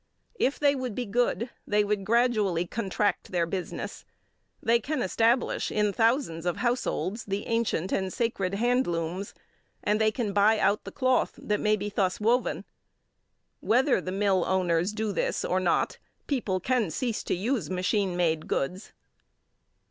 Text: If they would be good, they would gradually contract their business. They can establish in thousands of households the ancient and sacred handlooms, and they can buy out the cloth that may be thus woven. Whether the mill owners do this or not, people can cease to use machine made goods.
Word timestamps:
If 0.39 0.57
they 0.57 0.73
would 0.73 0.95
be 0.95 1.05
good, 1.05 1.51
they 1.67 1.83
would 1.83 2.05
gradually 2.05 2.65
contract 2.65 3.31
their 3.31 3.45
business. 3.45 4.03
They 4.59 4.79
can 4.79 5.03
establish 5.03 5.71
in 5.71 5.93
thousands 5.93 6.47
of 6.47 6.57
households 6.57 7.25
the 7.25 7.45
ancient 7.45 7.91
and 7.91 8.11
sacred 8.11 8.53
handlooms, 8.55 9.35
and 9.83 10.01
they 10.01 10.09
can 10.09 10.33
buy 10.33 10.57
out 10.57 10.85
the 10.85 10.91
cloth 10.91 11.35
that 11.39 11.59
may 11.59 11.75
be 11.75 11.89
thus 11.89 12.19
woven. 12.19 12.65
Whether 13.59 14.01
the 14.01 14.11
mill 14.11 14.43
owners 14.47 14.91
do 14.91 15.11
this 15.11 15.45
or 15.45 15.59
not, 15.59 15.99
people 16.25 16.59
can 16.59 16.89
cease 16.89 17.21
to 17.25 17.35
use 17.35 17.69
machine 17.69 18.17
made 18.17 18.47
goods. 18.47 18.93